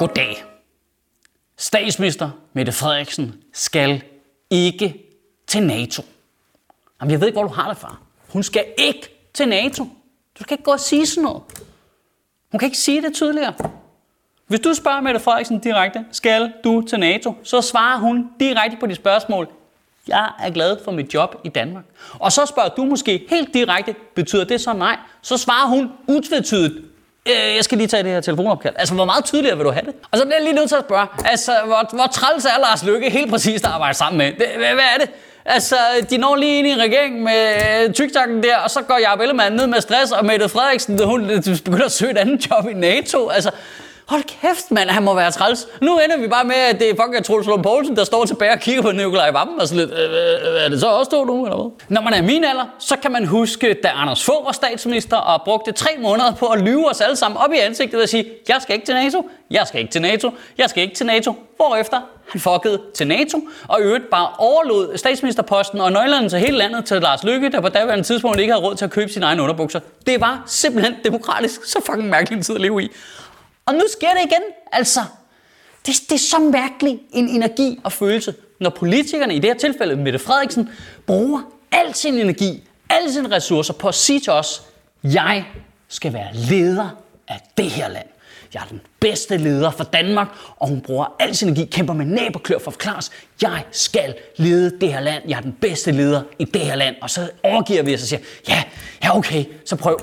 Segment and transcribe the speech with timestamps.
[0.00, 0.44] Goddag.
[1.56, 4.02] Statsminister Mette Frederiksen skal
[4.50, 5.06] ikke
[5.46, 6.02] til NATO.
[7.00, 7.96] Jamen, jeg ved ikke, hvor du har det fra.
[8.28, 9.84] Hun skal ikke til NATO.
[10.38, 11.42] Du skal ikke gå og sige sådan noget.
[12.50, 13.54] Hun kan ikke sige det tydeligere.
[14.46, 18.86] Hvis du spørger Mette Frederiksen direkte, skal du til NATO, så svarer hun direkte på
[18.86, 19.48] dit spørgsmål.
[20.06, 21.84] Jeg er glad for mit job i Danmark.
[22.12, 24.98] Og så spørger du måske helt direkte, betyder det så nej?
[25.22, 26.89] Så svarer hun utvetydigt,
[27.28, 28.74] øh, jeg skal lige tage det her telefonopkald.
[28.78, 29.94] Altså, hvor meget tydeligere vil du have det?
[30.10, 32.84] Og så bliver jeg lige nødt til at spørge, altså, hvor, hvor træls er Lars
[32.84, 34.26] Lykke helt præcist at arbejde sammen med?
[34.26, 35.10] Det, hvad, hvad er det?
[35.44, 35.76] Altså,
[36.10, 39.56] de når lige ind i regeringen med øh, tyktakken der, og så går Jacob Ellemann
[39.56, 42.74] ned med stress, og Mette Frederiksen, hun øh, begynder at søge et andet job i
[42.74, 43.28] NATO.
[43.28, 43.50] Altså,
[44.10, 45.68] Hold kæft, mand, han må være træls.
[45.80, 48.52] Nu ender vi bare med, at det er fucking Troels Lund Poulsen, der står tilbage
[48.52, 51.10] og kigger på Nikolaj Vammen og sådan lidt, øh, øh, øh, er det så også
[51.10, 51.70] to nu, eller hvad?
[51.88, 55.42] Når man er min alder, så kan man huske, da Anders Fogh var statsminister og
[55.44, 58.56] brugte tre måneder på at lyve os alle sammen op i ansigtet og sige, jeg
[58.62, 61.34] skal ikke til NATO, jeg skal ikke til NATO, jeg skal ikke til NATO.
[61.56, 66.58] Hvorefter han fuckede til NATO, og i øvrigt bare overlod statsministerposten og nøglerne til hele
[66.58, 69.26] landet til Lars Lykke, der på daværende tidspunkt ikke havde råd til at købe sine
[69.26, 69.80] egne underbukser.
[70.06, 72.90] Det var simpelthen demokratisk så fucking mærkelig en tid at leve i.
[73.70, 74.42] Og nu sker det igen.
[74.72, 75.00] Altså,
[75.86, 79.96] det, det er så mærkelig en energi og følelse, når politikerne, i det her tilfælde
[79.96, 80.68] Mette Frederiksen,
[81.06, 81.40] bruger
[81.72, 84.62] al sin energi, alle sine ressourcer på at sige til os,
[85.04, 85.44] jeg
[85.88, 86.88] skal være leder
[87.28, 88.06] af det her land.
[88.54, 92.06] Jeg er den bedste leder for Danmark, og hun bruger al sin energi, kæmper med
[92.06, 93.10] næb og klør for at forklare os,
[93.42, 95.22] jeg skal lede det her land.
[95.28, 96.96] Jeg er den bedste leder i det her land.
[97.02, 98.62] Og så overgiver vi os og siger, ja,
[99.02, 100.00] ja okay, så prøv.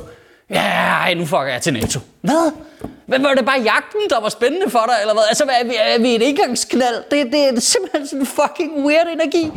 [0.50, 2.00] Ja, nu fucker jeg til NATO.
[2.22, 2.52] Hvad?
[3.06, 5.24] Hvad var det bare jagten, der var spændende for dig, eller hvad?
[5.30, 7.04] Altså, er vi, er vi et indgangsknald?
[7.12, 9.52] Det, det er simpelthen sådan en fucking weird energi.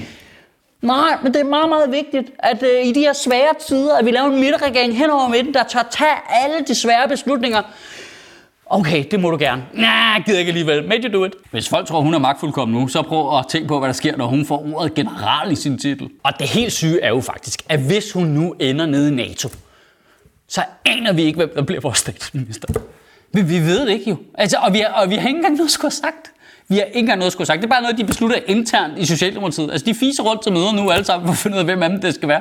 [0.83, 4.07] Nej, men det er meget, meget vigtigt, at uh, i de her svære tider, at
[4.07, 7.63] vi laver en midterregering hen over midten, der tør tage alle de svære beslutninger.
[8.67, 9.63] Okay, det må du gerne.
[9.75, 10.89] Nej, jeg gider ikke alligevel.
[10.89, 11.33] Made you do it.
[11.51, 14.17] Hvis folk tror, hun er magtfuldkommen nu, så prøv at tænke på, hvad der sker,
[14.17, 16.09] når hun får ordet general i sin titel.
[16.23, 19.49] Og det helt syge er jo faktisk, at hvis hun nu ender nede i NATO,
[20.51, 22.69] så aner vi ikke, hvem der bliver vores statsminister.
[23.33, 24.17] Men vi ved det ikke jo.
[24.35, 26.33] Altså, og, vi har, og vi har ikke engang noget skulle have sagt.
[26.69, 27.59] Vi har ikke engang noget skulle have sagt.
[27.63, 29.71] Det er bare noget, de beslutter internt i Socialdemokratiet.
[29.71, 31.83] Altså, de fiser rundt til møder nu alle sammen for at finde ud af, hvem
[31.83, 32.41] af dem det skal være.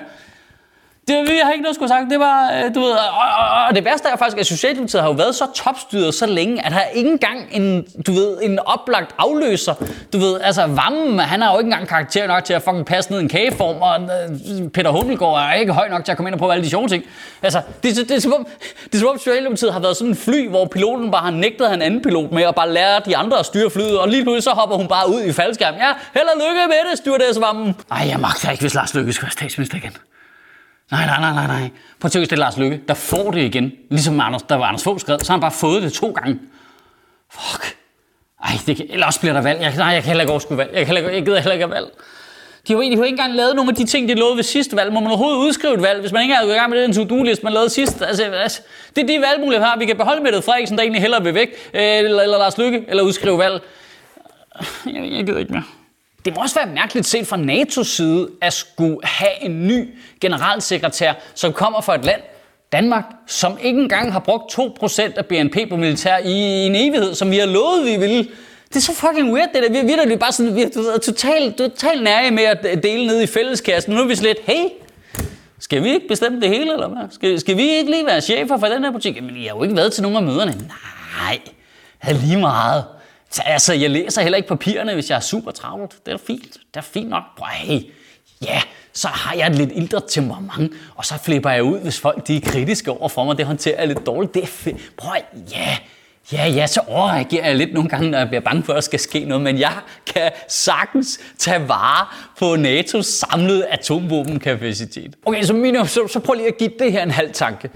[1.09, 2.09] Det, vi har ikke noget skulle sagt.
[2.09, 5.09] Det var, øh, du ved, og, og, og, det værste er faktisk, at Socialdemokratiet har
[5.09, 8.59] jo været så topstyret så længe, at der er ikke engang en, du ved, en
[8.59, 9.73] oplagt afløser.
[10.13, 13.11] Du ved, altså Vammen, han har jo ikke engang karakter nok til at fucking passe
[13.11, 16.29] ned i en kageform, og øh, Peter Hummelgaard er ikke høj nok til at komme
[16.29, 17.03] ind og prøve alle de sjove ting.
[17.41, 18.47] Altså, det, det, det, er som om,
[18.83, 21.69] det er som om Socialdemokratiet har været sådan en fly, hvor piloten bare har nægtet
[21.69, 24.43] han anden pilot med, og bare lærer de andre at styre flyet, og lige pludselig
[24.43, 25.75] så hopper hun bare ud i faldskærm.
[25.75, 27.75] Ja, held og lykke med det, styrer Vammen.
[27.91, 29.91] Ej, jeg magter ikke, hvis Lars Løkke skal være statsminister igen.
[30.91, 31.69] Nej, nej, nej, nej, nej.
[31.99, 33.71] Prøv at tænke, det er Lars Lykke, der får det igen.
[33.89, 36.39] Ligesom Anders, der var Anders Fogh skrevet, så har han bare fået det to gange.
[37.31, 37.75] Fuck.
[38.43, 39.61] Ej, det kan, eller også bliver der valg.
[39.61, 40.69] Jeg, nej, jeg kan heller ikke overskue valg.
[40.73, 41.87] Jeg, kan heller, jeg gider heller ikke have valg.
[42.67, 44.75] De har, de har ikke engang lavet nogle af de ting, de lovede ved sidste
[44.75, 44.93] valg.
[44.93, 47.43] Må man overhovedet udskrive et valg, hvis man ikke er i gang med den to-do-list,
[47.43, 48.01] man lavede sidst?
[48.01, 48.61] Altså, altså,
[48.95, 49.77] det er de valgmuligheder, vi har.
[49.77, 52.85] Vi kan beholde Mette Frederiksen, der egentlig hellere vil væk, øh, eller, eller Lars Lykke,
[52.87, 53.61] eller udskrive valg.
[54.85, 55.63] Jeg, jeg gider ikke mere.
[56.25, 59.89] Det må også være mærkeligt set fra NATO's side at skulle have en ny
[60.21, 62.21] generalsekretær, som kommer fra et land,
[62.71, 67.31] Danmark, som ikke engang har brugt 2% af BNP på militær i en evighed, som
[67.31, 68.27] vi har lovet, vi ville.
[68.69, 69.69] Det er så fucking weird, det der.
[69.69, 73.21] Vi er virkelig bare sådan, vi er totalt, totalt nære med at øh, dele ned
[73.21, 73.93] i fælleskassen.
[73.93, 74.65] Nu er vi slet, hey,
[75.59, 77.01] skal vi ikke bestemme det hele, eller hvad?
[77.11, 79.23] Skal, skal vi ikke lige være chefer for den her butik?
[79.23, 80.51] Men I har jo ikke været til nogen af møderne.
[81.23, 81.39] Nej,
[82.13, 82.83] lige meget.
[83.31, 86.05] Så altså, jeg læser heller ikke papirerne, hvis jeg er super travlt.
[86.05, 86.53] Det er fint.
[86.53, 87.23] Det er fint nok.
[87.37, 87.81] Prøv, hey,
[88.41, 88.61] ja,
[88.93, 92.35] så har jeg et lidt ældre temperament, og så flipper jeg ud, hvis folk de
[92.35, 93.37] er kritiske over for mig.
[93.37, 94.33] Det håndterer jeg lidt dårligt.
[94.33, 94.77] Det er fedt.
[94.97, 95.15] Prøv,
[95.51, 95.77] ja,
[96.33, 98.81] Ja, ja, så overreagerer jeg lidt nogle gange, når jeg bliver bange for, at der
[98.81, 99.73] skal ske noget, men jeg
[100.05, 102.07] kan sagtens tage vare
[102.39, 105.15] på NATO's samlede atomvåbenkapacitet.
[105.25, 107.69] Okay, så, mine, så, så prøv lige at give det her en halv tanke.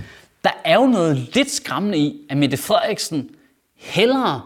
[0.44, 3.30] Der er jo noget lidt skræmmende i, at Mette Frederiksen
[3.77, 4.42] hellere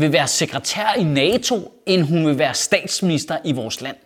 [0.00, 3.96] vil være sekretær i NATO, end hun vil være statsminister i vores land.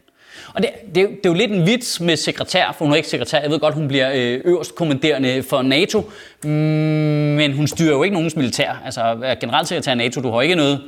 [0.55, 3.09] Og det, det, det er jo lidt en vits med sekretær, for hun er ikke
[3.09, 3.41] sekretær.
[3.41, 6.11] Jeg ved godt, hun bliver øh, øverst kommanderende for NATO,
[6.45, 8.83] mm, men hun styrer jo ikke nogens militær.
[8.85, 10.81] Altså, generalsekretær i NATO, du har ikke noget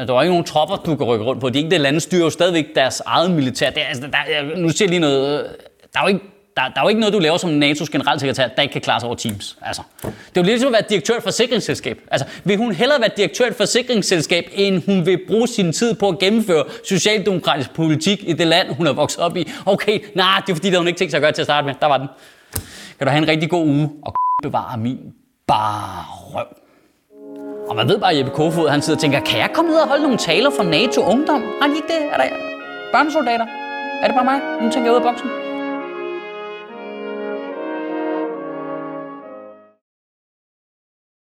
[0.00, 1.48] øh, der er ikke nogen tropper, du kan rykke rundt på.
[1.48, 3.70] De enkelte lande styrer jo stadigvæk deres eget militær.
[3.70, 5.44] Det er, altså, der, nu siger jeg lige noget.
[5.44, 5.50] Øh,
[5.92, 6.20] der er jo ikke
[6.56, 9.00] der, der er jo ikke noget, du laver som NATO's generalsekretær, der ikke kan klare
[9.00, 9.58] sig over Teams.
[9.62, 11.98] Altså, det er jo ligesom at være direktør for forsikringsselskab.
[12.10, 16.08] Altså, vil hun hellere være direktør for forsikringsselskab, end hun vil bruge sin tid på
[16.08, 19.50] at gennemføre socialdemokratisk politik i det land, hun er vokset op i?
[19.66, 21.66] Okay, nej, det er fordi, der hun ikke tænkt sig at gøre til at starte
[21.66, 21.74] med.
[21.80, 22.08] Der var den.
[22.98, 24.98] Kan du have en rigtig god uge og bevare min
[25.46, 26.46] bare røv.
[27.68, 29.78] Og man ved bare, at Jeppe Kofod, han sidder og tænker, kan jeg komme ned
[29.78, 31.42] og holde nogle taler for NATO Ungdom?
[31.60, 32.12] Har de ikke det?
[32.12, 32.24] Er der
[32.92, 33.46] børnesoldater?
[34.02, 34.40] Er det bare mig?
[34.62, 35.51] Nu tænker jeg ud af boksen.